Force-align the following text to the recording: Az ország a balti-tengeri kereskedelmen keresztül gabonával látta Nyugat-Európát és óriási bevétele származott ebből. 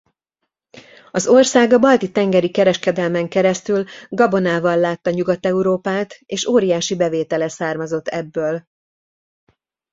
Az 1.11 1.27
ország 1.27 1.71
a 1.71 1.79
balti-tengeri 1.79 2.51
kereskedelmen 2.51 3.27
keresztül 3.29 3.83
gabonával 4.09 4.77
látta 4.77 5.09
Nyugat-Európát 5.09 6.13
és 6.25 6.45
óriási 6.45 6.95
bevétele 6.95 7.47
származott 7.49 8.07
ebből. 8.07 8.67